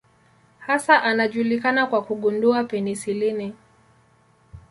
[0.59, 3.55] Hasa anajulikana kwa kugundua penisilini.